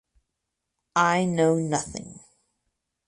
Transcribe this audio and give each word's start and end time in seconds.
I 0.95 1.25
know 1.25 1.59
nothing. 1.59 2.21